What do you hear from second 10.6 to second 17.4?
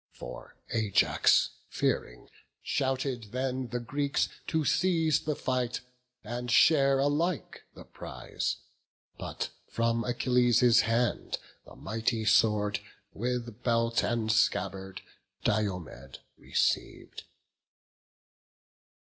hand the mighty sword, With belt and scabbard, Diomed receiv'd.